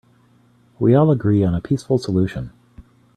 [0.79, 2.51] We all agree on a peaceful solution.